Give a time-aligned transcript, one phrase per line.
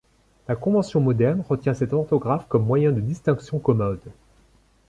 [0.47, 4.01] La convention moderne retient cette orthographe comme moyen de distinction commode.